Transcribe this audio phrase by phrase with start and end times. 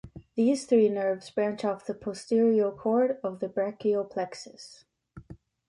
[0.33, 4.83] These three nerves branch off the posterior cord of the brachial plexus.